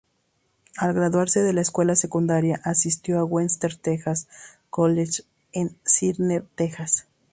Al 0.77 0.93
graduarse 0.93 1.43
de 1.43 1.53
la 1.53 1.61
escuela 1.61 1.95
secundaria, 1.95 2.59
asistió 2.63 3.23
Western 3.23 3.77
Texas 3.77 4.27
College 4.71 5.21
en 5.53 5.77
Snyder, 5.85 6.43
Texas. 6.55 7.05